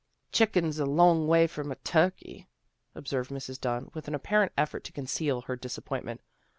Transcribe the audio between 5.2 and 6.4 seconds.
her disappointment.